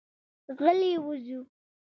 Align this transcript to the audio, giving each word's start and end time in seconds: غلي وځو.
غلي 0.59 0.91
وځو. 1.05 1.39